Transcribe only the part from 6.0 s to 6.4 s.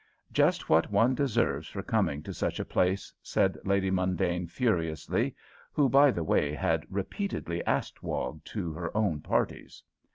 the